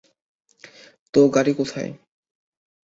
[1.13, 1.91] তো গাড়ি কোথায়?